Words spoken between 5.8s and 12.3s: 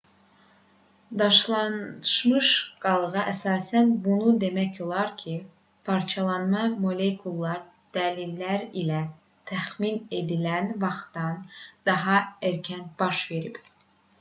parçalanma molekulyar dəlillər ilə təxmin edilən vaxtdan daha